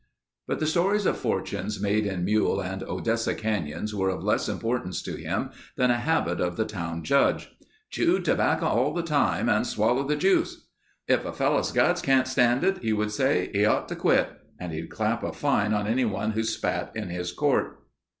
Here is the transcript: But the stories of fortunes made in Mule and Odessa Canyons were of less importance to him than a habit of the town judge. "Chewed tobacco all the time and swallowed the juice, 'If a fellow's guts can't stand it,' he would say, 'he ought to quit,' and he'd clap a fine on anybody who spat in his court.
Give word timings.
But 0.47 0.59
the 0.59 0.65
stories 0.65 1.05
of 1.05 1.15
fortunes 1.15 1.79
made 1.79 2.07
in 2.07 2.25
Mule 2.25 2.59
and 2.59 2.81
Odessa 2.81 3.35
Canyons 3.35 3.93
were 3.93 4.09
of 4.09 4.23
less 4.23 4.49
importance 4.49 4.99
to 5.03 5.13
him 5.15 5.51
than 5.77 5.91
a 5.91 5.99
habit 5.99 6.41
of 6.41 6.57
the 6.57 6.65
town 6.65 7.03
judge. 7.03 7.51
"Chewed 7.91 8.25
tobacco 8.25 8.65
all 8.65 8.95
the 8.95 9.03
time 9.03 9.47
and 9.47 9.67
swallowed 9.67 10.07
the 10.07 10.15
juice, 10.15 10.65
'If 11.07 11.23
a 11.23 11.31
fellow's 11.31 11.71
guts 11.71 12.01
can't 12.01 12.27
stand 12.27 12.63
it,' 12.63 12.79
he 12.79 12.93
would 12.93 13.11
say, 13.11 13.51
'he 13.53 13.63
ought 13.65 13.87
to 13.89 13.95
quit,' 13.95 14.29
and 14.59 14.73
he'd 14.73 14.89
clap 14.89 15.21
a 15.21 15.31
fine 15.33 15.71
on 15.71 15.85
anybody 15.85 16.31
who 16.31 16.41
spat 16.41 16.91
in 16.95 17.09
his 17.09 17.31
court. 17.31 17.79